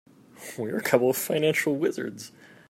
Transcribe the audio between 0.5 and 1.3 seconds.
We're a couple of